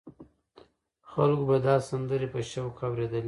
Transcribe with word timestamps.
خلکو 1.11 1.43
به 1.49 1.57
دا 1.65 1.75
سندرې 1.89 2.27
په 2.33 2.39
شوق 2.49 2.75
اورېدلې. 2.87 3.19